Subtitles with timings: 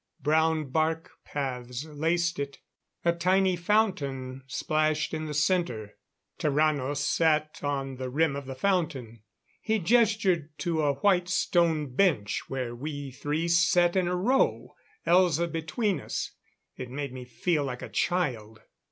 [0.19, 2.57] Brown bark paths laced it;
[3.05, 5.95] a tiny fountain splashed in the center.
[6.39, 9.21] Tarrano sat on the rim of the fountain;
[9.61, 14.73] he gestured to a white stone bench where we three sat in a row,
[15.05, 16.31] Elza between us.
[16.75, 18.61] It made me feel like a child.